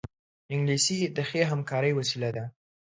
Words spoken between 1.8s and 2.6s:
وسیله ده